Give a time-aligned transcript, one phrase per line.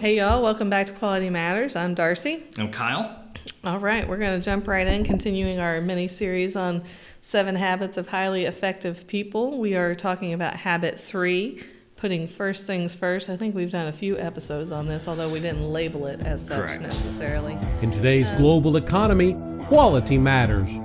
[0.00, 1.76] Hey, y'all, welcome back to Quality Matters.
[1.76, 2.42] I'm Darcy.
[2.56, 3.22] I'm Kyle.
[3.64, 6.84] All right, we're going to jump right in, continuing our mini series on
[7.20, 9.58] seven habits of highly effective people.
[9.58, 11.62] We are talking about habit three,
[11.96, 13.28] putting first things first.
[13.28, 16.46] I think we've done a few episodes on this, although we didn't label it as
[16.46, 16.80] such Correct.
[16.80, 17.58] necessarily.
[17.82, 20.78] In today's global economy, quality matters.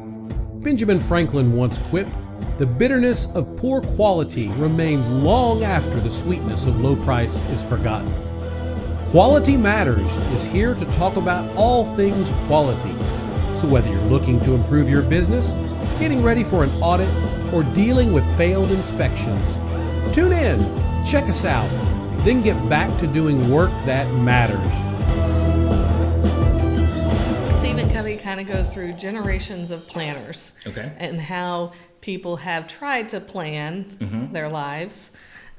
[0.55, 2.11] Benjamin Franklin once quipped,
[2.57, 8.13] The bitterness of poor quality remains long after the sweetness of low price is forgotten.
[9.15, 12.91] Quality Matters is here to talk about all things quality.
[13.55, 15.55] So, whether you're looking to improve your business,
[15.99, 17.07] getting ready for an audit,
[17.53, 19.59] or dealing with failed inspections,
[20.13, 20.59] tune in,
[21.05, 21.69] check us out,
[22.25, 24.73] then get back to doing work that matters.
[27.59, 30.51] Stephen Covey kind of goes through generations of planners.
[30.67, 30.91] Okay.
[30.97, 34.33] And how people have tried to plan Mm-hmm.
[34.33, 35.11] their lives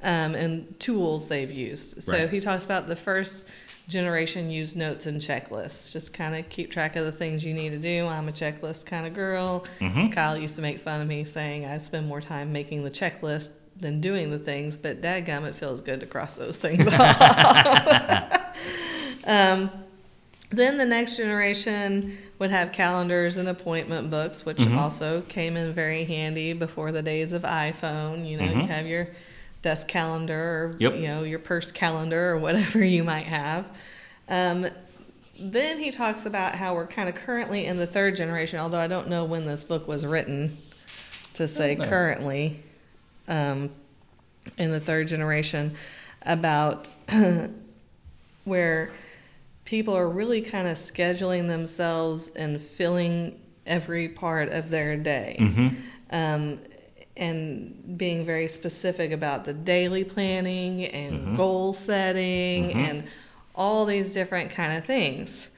[0.02, 2.02] um, and tools they've used.
[2.02, 2.30] So Right.
[2.30, 3.48] he talks about the first
[3.88, 5.92] generation used notes and checklists.
[5.92, 8.06] Just kind of keep track of the things you need to do.
[8.06, 9.64] I'm a checklist kind of girl.
[9.80, 10.08] Mm-hmm.
[10.10, 13.50] Kyle used to make fun of me saying I spend more time making the checklist
[13.78, 17.20] than doing the things, but dadgum, it feels good to cross those things off.
[19.24, 19.70] um,
[20.50, 24.78] then the next generation would have calendars and appointment books, which Mm-hmm.
[24.78, 28.26] also came in very handy before the days of iPhone.
[28.28, 28.68] You know, you Mhm.
[28.68, 29.08] have your
[29.66, 30.94] desk calendar or Yep.
[30.94, 33.68] you know your purse calendar or whatever you might have.
[34.28, 34.68] Um,
[35.38, 38.86] then he talks about how we're kind of currently in the third generation, although I
[38.86, 40.56] don't know when this book was written
[41.34, 42.62] to say currently
[43.28, 43.70] um,
[44.56, 45.74] in the third generation
[46.22, 46.92] about
[48.44, 48.90] where
[49.64, 55.68] people are really kind of scheduling themselves and filling every part of their day Mm-hmm.
[56.12, 56.58] um,
[57.16, 61.36] and being very specific about the daily planning and Mhm.
[61.36, 62.76] goal setting Mhm.
[62.76, 63.04] and
[63.54, 65.50] all these different kind of things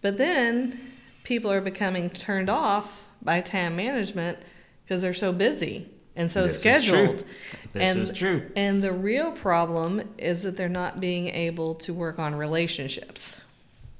[0.00, 0.78] but then
[1.24, 4.38] people are becoming turned off by time management
[4.84, 7.26] because they're so busy and so This is scheduled true.
[7.72, 8.42] This and is true.
[8.54, 13.40] and the real problem is that they're not being able to work on relationships.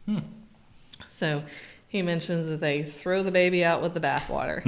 [0.07, 0.19] Hmm.
[1.09, 1.43] So
[1.95, 4.61] he mentions that they throw the baby out with the bathwater,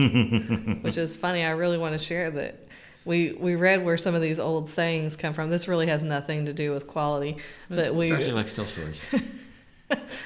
[0.84, 1.44] which is funny.
[1.44, 2.68] I really want to share that.
[3.04, 5.50] We, we read where some of these old sayings come from.
[5.50, 7.38] This really has nothing to do with quality,
[7.68, 9.02] but we Darcy likes to tell stories.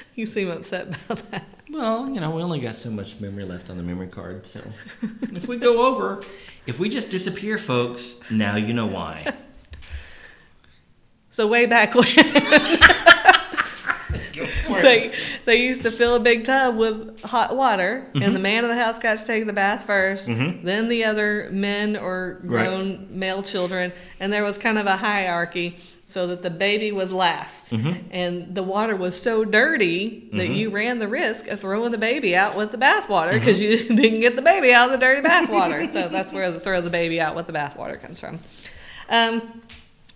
[0.15, 1.43] you seem upset about that.
[1.71, 4.61] well, you know, we only got so much memory left on the memory card, so
[5.01, 6.23] if we go over,
[6.67, 9.25] if we just disappear, folks, now you know why.
[11.31, 13.00] So way back when Go for it.
[14.89, 15.13] they
[15.45, 18.23] they used to fill a big tub with hot water, Mm-hmm.
[18.23, 20.63] and the man of the house got to take the bath 1st Mhm.
[20.63, 22.65] then the other men or Right.
[22.65, 27.13] grown male children, and there was kind of a hierarchy so that the baby was
[27.13, 27.71] last.
[27.71, 28.03] Mhm.
[28.11, 30.55] And the water was so dirty that Mhm.
[30.57, 33.91] you ran the risk of throwing the baby out with the bathwater because Mm-hmm.
[33.93, 35.89] you didn't get the baby out of the dirty bathwater.
[35.89, 38.39] so that's where the throw the baby out with the bathwater comes from.
[39.09, 39.61] Um,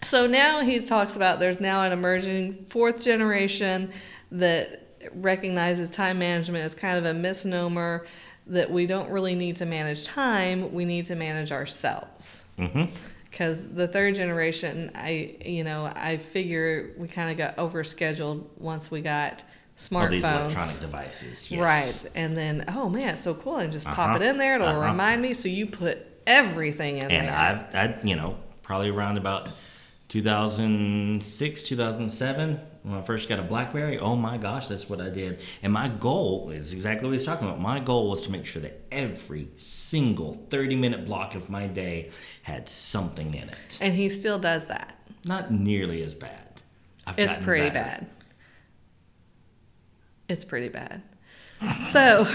[0.04, 3.92] so now he talks about there's now an emerging fourth generation
[4.32, 4.82] that
[5.14, 8.06] recognizes time management as kind of a misnomer
[8.48, 12.46] that we don't really need to manage time, we need to manage ourselves.
[13.30, 18.90] Because the third generation, I you know, I figure we kind of got overscheduled once
[18.90, 19.44] we got
[19.78, 21.52] smartphones, All these electronic devices.
[21.52, 21.60] Yes.
[21.62, 22.12] Right.
[22.16, 23.58] And then, oh man, it's so cool.
[23.58, 24.16] And just pop Uh-huh.
[24.18, 24.56] it in there.
[24.56, 24.88] It'll Uh-huh.
[24.88, 25.34] remind me.
[25.34, 27.20] So you put everything in And there.
[27.34, 29.50] And I've, I, you know, probably around about
[30.08, 33.98] 2006, 2007, when I first got a BlackBerry.
[34.00, 35.40] Oh my gosh, that's what I did.
[35.64, 37.60] And my goal is exactly what he's talking about.
[37.60, 42.12] My goal was to make sure that every single 30 minute block of my day
[42.44, 43.78] had something in it.
[43.82, 45.00] and he still does that.
[45.26, 46.62] Not nearly as bad.
[47.08, 48.02] I've It's pretty better.
[48.02, 48.08] bad.
[50.28, 51.02] It's pretty bad.
[51.92, 52.28] So,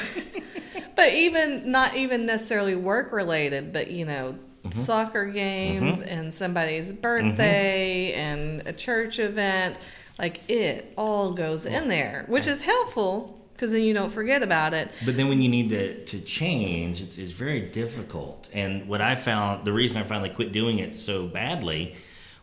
[0.97, 4.73] but even not even necessarily work related, but you know, Mm-hmm.
[4.73, 9.79] soccer games and somebody's birthday and a church event,
[10.21, 14.75] like it all goes in there, which is helpful because then you don't forget about
[14.75, 14.91] it.
[15.05, 18.49] But then when you need to, to change, it's, it's very difficult.
[18.53, 21.97] And what I found, the reason I finally quit doing it so badly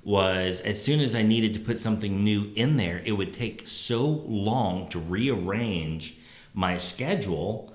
[0.04, 3.68] was as soon as I needed to put something new in there, it would take
[3.68, 6.18] so long to rearrange
[6.54, 7.74] my schedule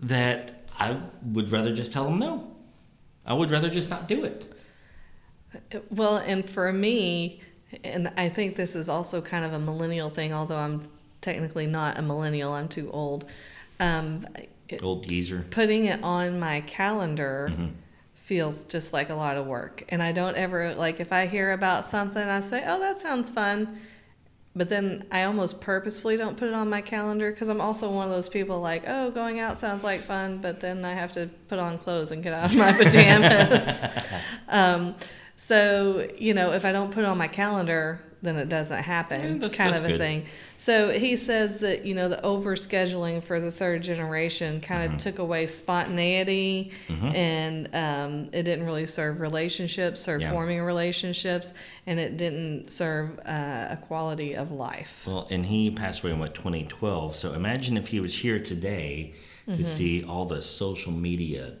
[0.00, 1.00] that I
[1.32, 2.50] would rather just tell them no.
[3.26, 4.50] I would rather just not do it.
[5.90, 7.40] Well, and for me,
[7.82, 10.88] and I think this is also kind of a millennial thing, although I'm
[11.20, 13.24] technically not a millennial, I'm too old.
[13.80, 14.26] Um,
[14.68, 15.44] it- Old geezer.
[15.50, 17.72] putting it on my calendar Mhm.
[18.14, 19.84] feels just like a lot of work.
[19.88, 23.30] And I don't ever, like, if I hear about something, I say, oh, that sounds
[23.30, 23.78] fun.
[24.56, 28.04] but then I almost purposefully don't put it on my calendar because I'm also one
[28.04, 31.28] of those people like, oh, going out sounds like fun, but then I have to
[31.48, 33.84] put on clothes and get out of my pajamas.
[34.48, 34.94] um,
[35.36, 39.38] so, you know, if I don't put it on my calendar, then it doesn't happen,
[39.42, 39.98] Yeah, kind of a good.
[40.00, 40.24] thing.
[40.56, 44.90] So he says that, you know, the over scheduling for the third generation kind of
[44.92, 44.96] Mm-hmm.
[44.98, 50.30] took away spontaneity and um, it didn't really serve relationships or Yeah.
[50.30, 51.52] forming relationships
[51.86, 55.02] and it didn't serve uh, a quality of life.
[55.06, 57.14] Well, and he passed away in what 2012.
[57.16, 59.14] So imagine if he was here today
[59.46, 59.56] Mm-hmm.
[59.58, 61.52] to see all the social media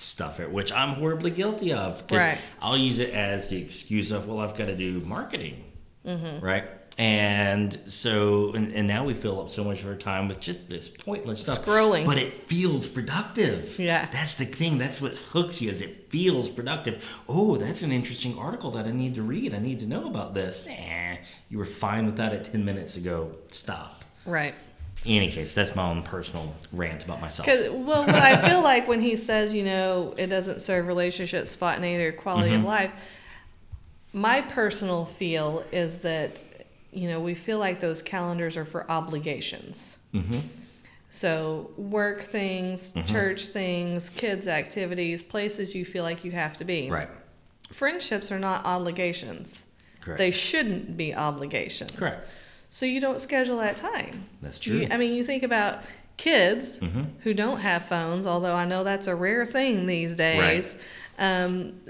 [0.00, 1.98] stuff, it, which I'm horribly guilty of.
[2.06, 2.38] Because Right.
[2.60, 5.64] I'll use it as the excuse of, well, I've got to do marketing,
[6.06, 6.44] Mm-hmm.
[6.44, 6.64] right?
[6.98, 10.68] And so, and, and now we fill up so much of our time with just
[10.68, 11.64] this pointless stuff.
[11.64, 12.04] Scrolling.
[12.04, 13.78] But it feels productive.
[13.78, 14.08] Yeah.
[14.12, 14.76] That's the thing.
[14.76, 17.02] That's what hooks you is it feels productive.
[17.28, 19.54] Oh, that's an interesting article that I need to read.
[19.54, 20.66] I need to know about this.
[20.68, 21.16] Eh,
[21.48, 23.34] you were fine with that at 10 minutes ago.
[23.50, 24.04] Stop.
[24.26, 24.54] Right.
[25.04, 27.46] In any case, that's my own personal rant about myself.
[27.48, 32.04] Well, what I feel like when he says, you know, it doesn't serve relationship spontaneity
[32.04, 32.60] or quality Mm-hmm.
[32.60, 32.92] of life,
[34.12, 36.42] my personal feel is that,
[36.92, 39.96] you know, we feel like those calendars are for obligations.
[40.12, 40.40] Mm-hmm.
[41.08, 43.06] So work things, Mm-hmm.
[43.06, 46.90] church things, kids activities, places you feel like you have to be.
[46.90, 47.08] Right.
[47.72, 49.64] Friendships are not obligations.
[50.00, 50.18] Correct.
[50.18, 51.92] They shouldn't be obligations.
[51.92, 52.26] Correct.
[52.70, 54.26] So you don't schedule that time.
[54.40, 54.94] That's You- true.
[54.94, 55.82] I mean, you think about
[56.16, 57.02] kids Mm-hmm.
[57.20, 60.76] who don't have phones, although I know that's a rare thing these days.
[61.18, 61.80] Um,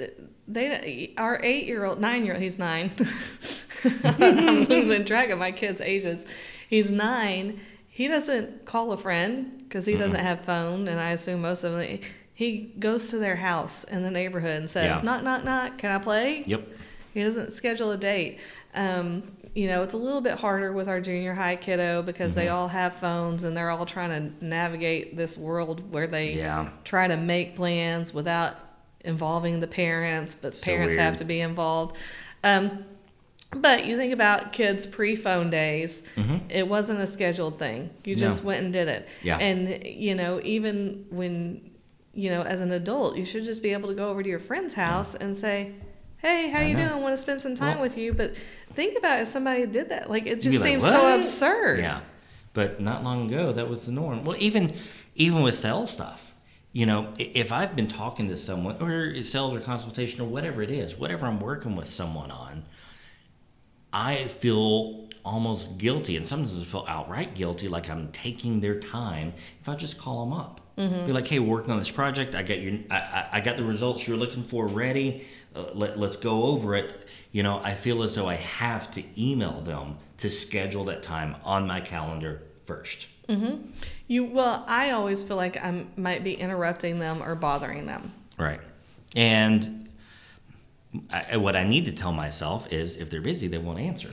[0.49, 2.91] they our eight year old, nine year old, he's nine.
[4.05, 6.25] I'm losing track of my kids' ages.
[6.69, 7.61] He's nine.
[7.89, 11.73] He doesn't call a friend because he doesn't have phone, and I assume most of
[11.75, 11.99] them.
[12.35, 15.01] He goes to their house in the neighborhood and says, Yeah.
[15.03, 15.79] "Knock, knock, knock.
[15.79, 16.67] Can I play?" Yep.
[17.13, 18.39] He doesn't schedule a date.
[18.75, 19.25] Um,
[19.55, 22.41] you know, it's a little bit harder with our junior high kiddo because Mm-hmm.
[22.41, 26.69] they all have phones and they're all trying to navigate this world where they Yeah.
[26.85, 28.55] try to make plans without
[29.05, 31.97] involving the parents, but So parents have to be involved.
[32.45, 32.85] Um,
[33.53, 36.03] but you think about kids pre phone days,
[36.49, 37.91] it wasn't a scheduled thing.
[38.05, 38.21] You Mm-hmm.
[38.23, 38.29] No.
[38.29, 39.09] just went and did it.
[39.23, 39.39] Yeah.
[39.39, 41.71] And, you know, even when,
[42.15, 44.39] you know, as an adult, you should just be able to go over to your
[44.39, 45.73] friend's house and say,
[46.23, 46.89] Hey, how I you know.
[46.89, 47.03] doing?
[47.03, 48.13] Want to spend some time Well- with you?
[48.13, 48.35] But
[48.75, 50.11] think about if somebody did that.
[50.11, 51.81] Like it just like, seems so absurd.
[51.81, 52.01] Yeah,
[52.53, 54.25] but not long ago that was the norm.
[54.25, 54.75] Well, even
[55.15, 56.35] even with sales stuff,
[56.73, 60.71] you know, if I've been talking to someone or sales or consultation or whatever it
[60.71, 62.65] is, whatever I'm working with someone on,
[63.93, 69.35] I feel almost guilty, and sometimes I feel outright guilty, like I'm taking their time.
[69.61, 71.07] If I just call them up, mm-hmm.
[71.07, 72.35] be like, "Hey, we're working on this project.
[72.35, 75.27] I got your, I, I, I got the results you're looking for ready.
[75.55, 79.03] Uh, let, let's go over it." You know, I feel as though I have to
[79.21, 83.07] email them to schedule that time on my calendar first.
[84.09, 88.13] You well, I always feel like I might be interrupting them or bothering them.
[88.37, 88.61] Right.
[89.15, 89.89] And
[91.11, 94.11] I, what I need to tell myself is, if they're busy, they won't answer.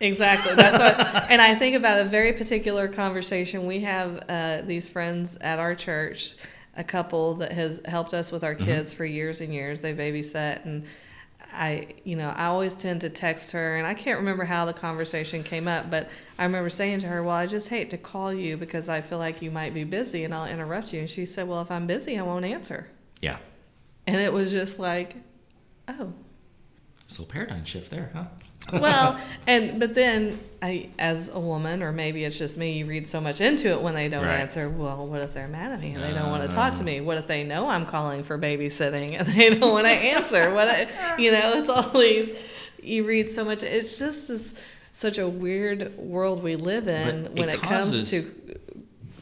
[0.00, 0.54] Exactly.
[0.54, 1.00] That's what.
[1.30, 4.22] and I think about a very particular conversation we have.
[4.28, 6.34] Uh, these friends at our church,
[6.78, 8.64] a couple that has helped us with our mm-hmm.
[8.64, 9.82] kids for years and years.
[9.82, 10.84] They babysat, and
[11.52, 14.72] I, you know, I always tend to text her, and I can't remember how the
[14.72, 16.08] conversation came up, but
[16.38, 19.18] I remember saying to her, "Well, I just hate to call you because I feel
[19.18, 21.86] like you might be busy, and I'll interrupt you." And she said, "Well, if I'm
[21.86, 22.88] busy, I won't answer."
[23.20, 23.38] Yeah.
[24.08, 25.16] And it was just like,
[25.86, 26.12] oh.
[27.08, 28.24] So paradigm shift there, huh?
[28.72, 33.06] well, and but then I, as a woman, or maybe it's just me, you read
[33.06, 34.40] so much into it when they don't Right.
[34.40, 34.68] answer.
[34.68, 36.84] Well, what if they're mad at me and they don't want to talk to uh-huh.
[36.84, 37.00] me?
[37.00, 40.52] What if they know I'm calling for babysitting and they don't want to answer?
[40.52, 42.36] What I, you know, it's all these.
[42.82, 43.62] You read so much.
[43.62, 44.54] It's just is
[44.92, 48.24] such a weird world we live in But when it it, comes to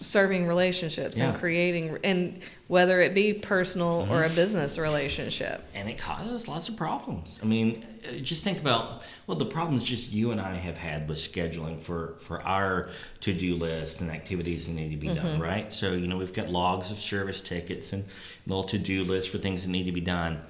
[0.01, 4.33] serving relationships and creating and whether it be personal or Mm-hmm.
[4.33, 5.63] a business relationship.
[5.75, 7.39] and it causes lots of problems.
[7.43, 11.09] I mean, uh, just think about well, the problems just you and I have had
[11.09, 12.89] with scheduling for for our
[13.21, 15.73] to do list and activities that need to be done, right?
[15.73, 18.05] So you know, we've got logs of service tickets and
[18.47, 20.41] little to do lists for things that need to be done.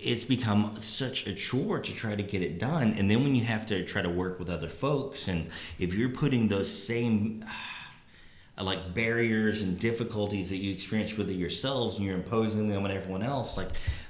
[0.00, 3.44] It's become such a chore to try to get it done, and then when you
[3.44, 5.48] have to try to work with other folks, and
[5.78, 7.44] if you're putting those same
[8.62, 12.84] Uh, like barriers and difficulties that you experience with it yourselves and you're imposing them
[12.84, 13.68] on everyone else like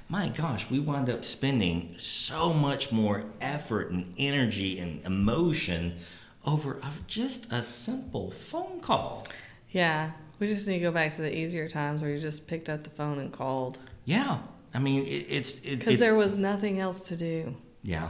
[0.09, 5.97] my gosh we wind up spending so much more effort and energy and emotion
[6.45, 9.25] over just a simple phone call.
[9.71, 12.67] Yeah, we just need to go back to the easier times where you just picked
[12.67, 13.79] up the phone and called.
[14.05, 14.39] Yeah
[14.73, 17.55] i mean it, it's because it's there was nothing else to do.
[17.83, 18.09] yeah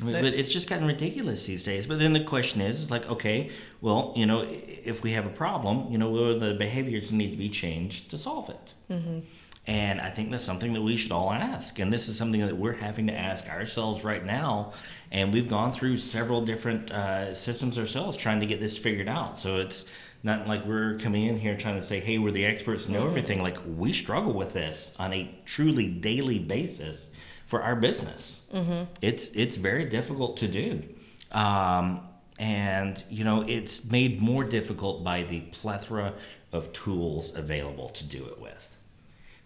[0.00, 1.86] I mean, but it's just gotten ridiculous these days.
[1.86, 5.90] But then the question is, like, okay, well, you know, if we have a problem,
[5.92, 8.72] you know, are the behaviors need to be changed to solve it?
[8.90, 9.20] Mm-hmm.
[9.66, 11.78] And I think that's something that we should all ask.
[11.78, 14.72] And this is something that we're having to ask ourselves right now.
[15.12, 19.38] And we've gone through several different uh, systems ourselves trying to get this figured out.
[19.38, 19.84] So it's
[20.24, 23.06] not like we're coming in here trying to say, hey, we're the experts and know
[23.06, 23.40] everything.
[23.40, 27.10] Like we struggle with this on a truly daily basis
[27.52, 28.46] for our business.
[28.54, 28.84] Mm-hmm.
[29.02, 30.82] It's it's very difficult to do.
[31.32, 32.00] Um,
[32.38, 36.14] and you know it's made more difficult by the plethora
[36.52, 38.72] of tools available to do it with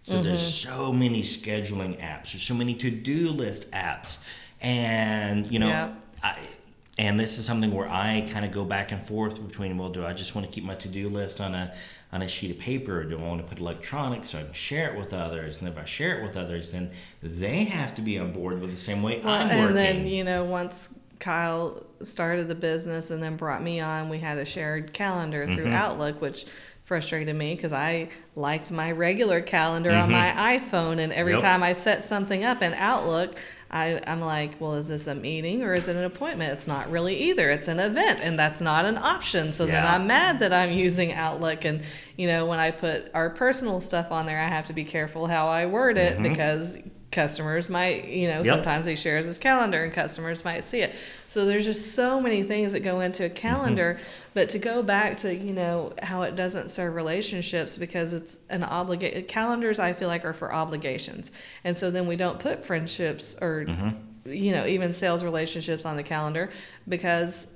[0.06, 0.22] so mm-hmm.
[0.22, 2.30] there's so many scheduling apps.
[2.30, 4.18] There's so many to-do list apps,
[4.60, 5.94] and you know, yeah.
[6.22, 6.48] I,
[6.96, 10.06] and this is something where I kind of go back and forth between, well, do
[10.06, 11.74] I just want to keep my to-do list on a
[12.12, 14.52] on a sheet of paper, or do I want to put electronics so I can
[14.52, 15.58] share it with others?
[15.58, 16.90] And if I share it with others, then
[17.22, 19.76] they have to be on board with the same way well, I'm and working.
[19.76, 24.18] And then you know, once Kyle started the business and then brought me on, we
[24.18, 25.74] had a shared calendar through mm-hmm.
[25.74, 26.46] Outlook, which
[26.84, 30.02] frustrated me because I liked my regular calendar mm-hmm.
[30.02, 31.42] on my iPhone, and every yep.
[31.42, 35.62] time I set something up in Outlook, I, I'm like, well, is this a meeting
[35.62, 36.52] or is it an appointment?
[36.52, 37.50] It's not really either.
[37.50, 39.50] It's an event, and that's not an option.
[39.52, 39.72] So yeah.
[39.72, 41.64] then I'm mad that I'm using Outlook.
[41.64, 41.82] And,
[42.16, 45.26] you know, when I put our personal stuff on there, I have to be careful
[45.26, 46.22] how I word it mm-hmm.
[46.22, 46.78] because
[47.12, 48.46] customers might, you know, yep.
[48.46, 50.94] sometimes he shares his calendar and customers might see it.
[51.28, 53.94] So there's just so many things that go into a calendar.
[53.94, 54.30] Mm-hmm.
[54.34, 58.64] But to go back to, you know, how it doesn't serve relationships because it's an
[58.64, 59.24] obligation.
[59.24, 61.32] Calendars, I feel like, are for obligations.
[61.64, 64.30] And so then we don't put friendships or, mm-hmm.
[64.30, 66.50] you know, even sales relationships on the calendar
[66.88, 67.46] because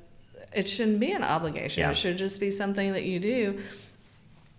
[0.54, 1.83] it shouldn't be an obligation.
[1.83, 1.90] Yeah.
[1.90, 3.61] It should just be something that you do.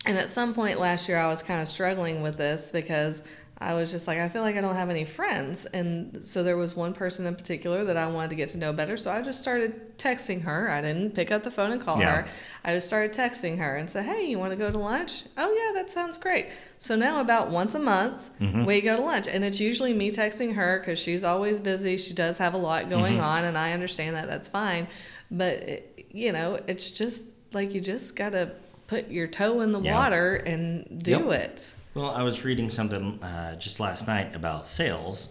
[0.06, 3.24] And at some point last year, I was kind of struggling with this because
[3.62, 5.68] I was just like, I feel like I don't have any friends.
[5.68, 8.74] And so there was one person in particular that I wanted to get to know
[8.74, 8.98] better.
[8.98, 10.72] So I just started texting her.
[10.72, 12.24] I didn't pick up the phone and call yeah.
[12.24, 12.28] her.
[12.66, 15.26] I just started texting her and said, Hey, you want to go to lunch?
[15.38, 16.48] Oh, yeah, that sounds great.
[16.80, 18.66] So now, about once a month, mm-hmm.
[18.66, 19.28] we go to lunch.
[19.28, 21.98] And it's usually me texting her because she's always busy.
[21.98, 23.24] She does have a lot going mm-hmm.
[23.24, 23.44] on.
[23.44, 24.28] And I understand that.
[24.28, 24.88] That's fine.
[25.30, 28.54] But, it, you know, it's just like you just got to
[28.88, 29.94] put your toe in the yeah.
[29.94, 31.32] water and do yep.
[31.32, 31.74] it.
[31.94, 35.28] Well, I was reading something uh, just last night about sales,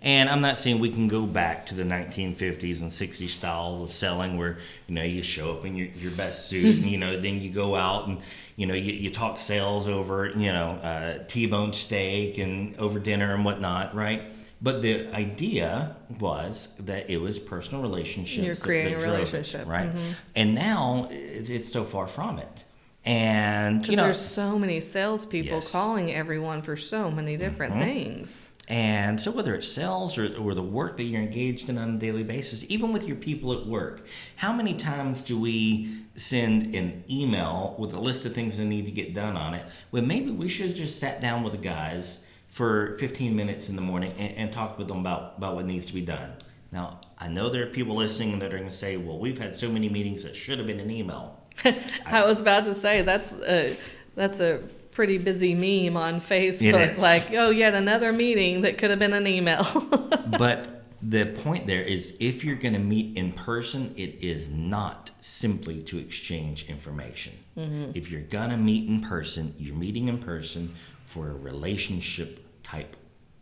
[0.00, 3.90] and I'm not saying we can go back to the 1950s and 60s styles of
[3.90, 7.18] selling where, you know, you show up in your, your best suit and, you know,
[7.20, 8.20] then you go out and,
[8.54, 13.34] you know, you, you talk sales over, you know, uh, T-bone steak and over dinner
[13.34, 14.30] and whatnot, right?
[14.60, 18.46] But the idea was that it was personal relationships.
[18.46, 19.62] You're creating a relationship.
[19.62, 19.88] It, right?
[19.88, 20.12] Mm-hmm.
[20.36, 22.64] And now it's, it's so far from it.
[23.04, 25.72] And you know, there's so many salespeople yes.
[25.72, 27.82] calling everyone for so many different mm-hmm.
[27.82, 28.50] things.
[28.66, 31.98] And so, whether it's sales or, or the work that you're engaged in on a
[31.98, 34.06] daily basis, even with your people at work,
[34.36, 38.86] how many times do we send an email with a list of things that need
[38.86, 39.66] to get done on it?
[39.92, 43.76] Well, maybe we should have just sat down with the guys for 15 minutes in
[43.76, 46.32] the morning and, and talk with them about, about what needs to be done.
[46.72, 49.54] Now, I know there are people listening that are going to say, well, we've had
[49.54, 51.43] so many meetings that should have been an email.
[52.06, 53.76] I was about to say that's a,
[54.14, 54.62] that's a
[54.94, 56.98] pretty busy meme on Facebook.
[56.98, 59.64] Like, oh, yet another meeting that could have been an email.
[60.38, 65.10] but the point there is if you're going to meet in person, it is not
[65.20, 67.32] simply to exchange information.
[67.58, 67.92] Mm-hmm.
[67.94, 70.74] If you're going to meet in person, you're meeting in person
[71.06, 72.96] for a relationship type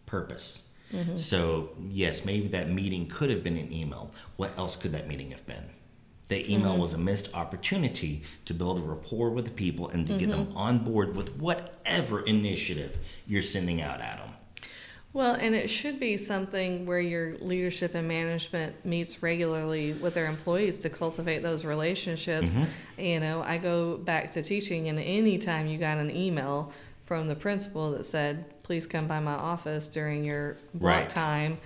[0.06, 0.64] purpose.
[0.92, 1.16] Mm-hmm.
[1.16, 4.10] So, yes, maybe that meeting could have been an email.
[4.36, 5.64] What else could that meeting have been?
[6.32, 6.80] The email mm-hmm.
[6.80, 10.18] was a missed opportunity to build a rapport with the people and to mm-hmm.
[10.18, 10.56] get them mm-hmm.
[10.56, 12.96] on board with whatever initiative
[13.26, 14.30] you're sending out at them.
[15.12, 20.24] Well, and it should be something where your leadership and management meets regularly with their
[20.24, 22.52] employees to cultivate those relationships.
[22.54, 23.00] Mm-hmm.
[23.02, 26.72] You know, I go back to teaching, and anytime you got an email
[27.04, 31.10] from the principal that said, please come by my office during your block right.
[31.10, 31.58] time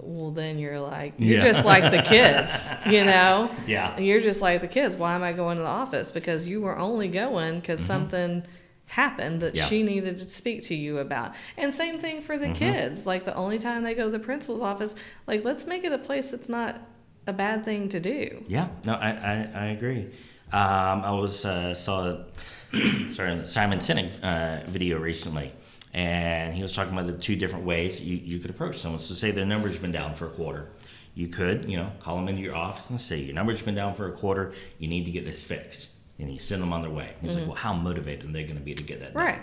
[0.00, 1.52] well then you're like you're yeah.
[1.52, 3.54] just like the kids you know?
[3.66, 3.98] Yeah.
[3.98, 4.96] You're just like the kids.
[4.96, 6.10] Why am i going to the office?
[6.10, 7.86] Because you were only going because mm-hmm.
[7.86, 8.44] something
[8.86, 9.64] happened that yeah.
[9.66, 11.34] she needed to speak to you about.
[11.56, 12.54] And same thing for the mm-hmm.
[12.54, 13.06] kids.
[13.06, 14.94] Like the only time they go to the principal's office
[15.26, 16.80] like let's make it a place that's not
[17.26, 18.42] a bad thing to do.
[18.48, 18.68] Yeah.
[18.84, 20.10] No i i, I agree.
[20.52, 22.24] Um, i was uh, saw
[23.08, 25.52] sorry simon sinek uh, video recently
[25.92, 29.00] and he was talking about the two different ways you, you could approach someone.
[29.00, 30.68] So say their number's been down for a quarter.
[31.14, 33.94] You could, you know, call them into your office and say, your number's been down
[33.94, 34.54] for a quarter.
[34.78, 35.88] You need to get this fixed.
[36.18, 37.10] And you send them on their way.
[37.20, 37.40] He's mm-hmm.
[37.40, 39.24] like, well, how motivated are they going to be to get that done?
[39.24, 39.40] Right.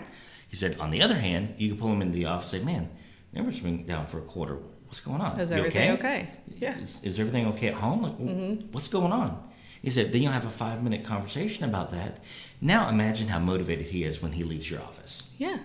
[0.48, 2.66] He said, on the other hand, you could pull them into the office and say,
[2.66, 2.88] man,
[3.32, 4.58] number's been down for a quarter.
[4.86, 5.38] what's going on?
[5.38, 6.30] Is You everything okay?
[6.58, 6.76] Yeah.
[6.78, 8.02] Is, is everything okay at home?
[8.02, 8.72] Like, Mm-hmm.
[8.72, 9.48] what's going on?
[9.82, 12.18] He said, then you'll have a five minute conversation about that.
[12.60, 15.30] Now imagine how motivated he is when he leaves your office.
[15.38, 15.58] Yeah.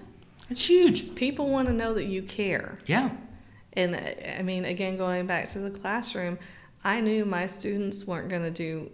[0.50, 1.16] It's huge.
[1.16, 2.78] People want to know that you care.
[2.86, 3.10] Yeah.
[3.74, 3.96] And
[4.38, 6.38] I mean, again, going back to the classroom,
[6.84, 8.92] I knew my students weren't going to do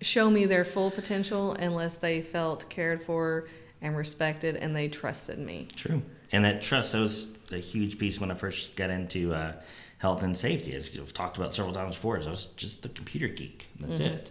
[0.00, 3.48] show me their full potential unless they felt cared for
[3.80, 5.68] and respected and they trusted me.
[5.76, 6.02] True.
[6.32, 9.52] And that trust, that was a huge piece when I first got into uh,
[9.98, 10.74] health and safety.
[10.74, 13.66] As I've talked about several times before, is I was just the computer geek.
[13.80, 14.14] That's Mm-hmm.
[14.14, 14.30] it.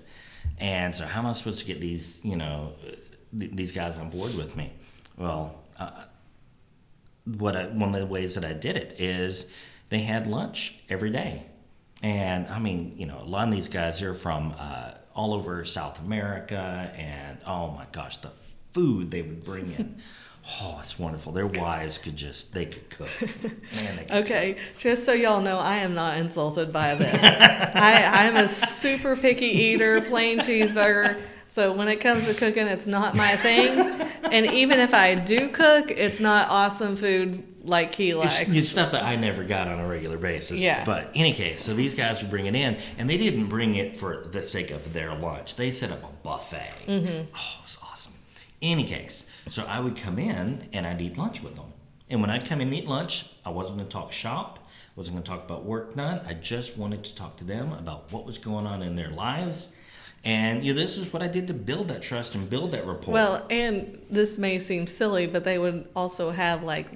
[0.60, 2.74] And so, how am I supposed to get these, you know,
[3.40, 4.72] th- these guys on board with me?
[5.18, 6.04] Well, uh,
[7.25, 9.48] what I, one of the ways that I did it is
[9.89, 11.46] they had lunch every day.
[12.01, 15.63] And I mean, you know, a lot of these guys are from uh, all over
[15.63, 18.32] South America, and oh my gosh, the
[18.74, 19.98] food they would bring in.
[20.62, 21.32] Oh, it's wonderful.
[21.32, 23.08] Their wives could just, they could cook.
[23.22, 27.24] Man, they could Okay, just so y'all know, I am not insulted by this.
[27.24, 31.22] I, I'm a super picky eater, plain cheeseburger.
[31.54, 33.78] So when it comes to cooking, it's not my thing.
[34.24, 38.42] And even if I do cook, it's not awesome food like he likes.
[38.42, 40.60] It's, it's stuff that I never got on a regular basis.
[40.60, 40.84] Yeah.
[40.84, 43.96] But any case, so these guys would bring it in, and they didn't bring it
[43.96, 45.56] for the sake of their lunch.
[45.56, 46.74] They set up a buffet.
[46.88, 47.36] Mm-hmm.
[47.36, 48.14] Oh, it was awesome.
[48.60, 51.72] Any case, so I would come in and I'd eat lunch with them.
[52.10, 54.58] And when I'd come in and eat lunch, I wasn't going to talk shop.
[54.58, 56.22] I wasn't going to talk about work done.
[56.26, 59.68] I just wanted to talk to them about what was going on in their lives.
[60.25, 62.86] And you know, this is what I did to build that trust and build that
[62.88, 63.13] rapport.
[63.13, 66.88] Well, and this may seem silly, but they would also have like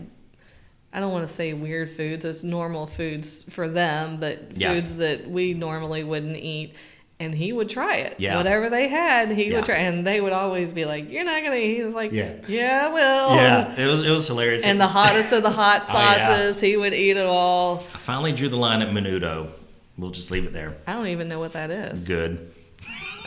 [0.93, 4.73] I don't want to say weird foods, it's normal foods for them, but Yeah.
[4.73, 6.75] foods that we normally wouldn't eat.
[7.19, 8.15] And he would try it.
[8.19, 8.37] Yeah.
[8.37, 9.55] Whatever they had, he Yeah.
[9.57, 9.75] would try.
[9.77, 11.75] And they would always be like, You're not going to eat.
[11.77, 12.31] He was like, Yeah.
[12.47, 13.35] Yeah, I will.
[13.35, 14.63] yeah, it was it was hilarious.
[14.63, 16.17] And the hottest of the hot Oh, yeah.
[16.45, 17.83] sauces, he would eat it all.
[17.93, 19.49] I finally drew the line at menudo.
[19.97, 20.77] We'll just leave it there.
[20.87, 22.05] I don't even know what that is.
[22.05, 22.53] Good.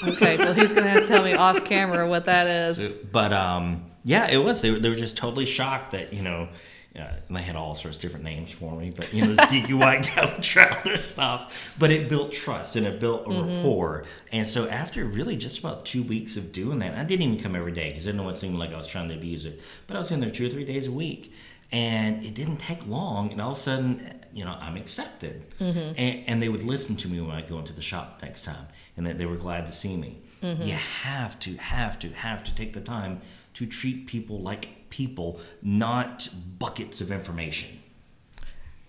[0.03, 2.77] Okay, well, he's going to have to tell me off camera what that is.
[2.77, 4.61] So, but um, yeah, it was.
[4.61, 6.49] They were, they were just totally shocked that you know,
[6.97, 8.91] uh, and they had all sorts of different names for me.
[8.91, 11.75] But you know, this geeky white guy would try all this stuff.
[11.79, 14.05] But it built trust and it built a rapport.
[14.33, 17.55] And so after really just about two weeks of doing that, I didn't even come
[17.55, 19.61] every day because I didn't want to seem like I was trying to abuse it.
[19.87, 21.33] But I was in there two or three days a week.
[21.73, 25.47] And it didn't take long, and all of a sudden, you know, I'm accepted.
[25.59, 25.95] Mm-hmm.
[25.97, 28.67] And, and they would listen to me when I go into the shop next time,
[28.97, 30.23] and that they were glad to see me.
[30.43, 30.63] Mm-hmm.
[30.63, 33.21] You have to, have to, have to take the time
[33.55, 37.81] to treat people like people, not buckets of information.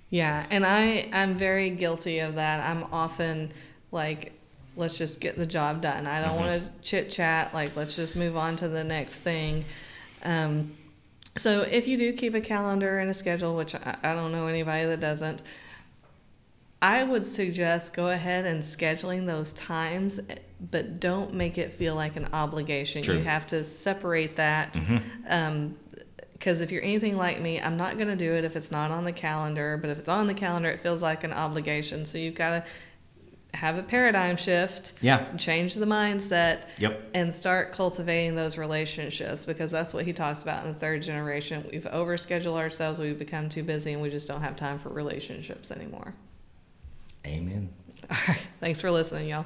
[0.09, 2.59] Yeah, and I I'm very guilty of that.
[2.59, 3.51] I'm often
[3.91, 4.33] like
[4.75, 6.05] let's just get the job done.
[6.05, 6.47] I don't mm-hmm.
[6.47, 9.63] want to chit chat like let's just move on to the next thing.
[10.23, 10.75] Um
[11.37, 14.47] so if you do keep a calendar and a schedule, which I, I don't know
[14.47, 15.41] anybody that doesn't,
[16.81, 20.19] I would suggest go ahead and scheduling those times,
[20.71, 23.03] but don't make it feel like an obligation.
[23.03, 23.17] True.
[23.17, 24.77] You have to separate that.
[25.29, 25.77] Um,
[26.33, 28.89] because if you're anything like me, I'm not going to do it if it's not
[28.89, 29.77] on the calendar.
[29.79, 32.03] But if it's on the calendar, it feels like an obligation.
[32.03, 32.63] So you've got to
[33.53, 35.25] have a paradigm shift, Yeah.
[35.37, 37.01] change the mindset, Yep.
[37.13, 41.65] and start cultivating those relationships because that's what he talks about in the third generation.
[41.71, 45.69] We've overscheduled ourselves, we've become too busy, and we just don't have time for relationships
[45.71, 46.13] anymore.
[47.25, 47.69] Amen.
[48.09, 48.39] All right.
[48.59, 49.45] Thanks for listening, y'all.